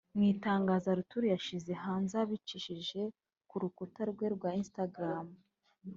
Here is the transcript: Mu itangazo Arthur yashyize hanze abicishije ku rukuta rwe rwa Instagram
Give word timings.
Mu 0.15 0.23
itangazo 0.33 0.87
Arthur 0.95 1.23
yashyize 1.33 1.71
hanze 1.83 2.13
abicishije 2.23 3.01
ku 3.49 3.55
rukuta 3.61 4.01
rwe 4.11 4.25
rwa 4.35 4.49
Instagram 4.61 5.25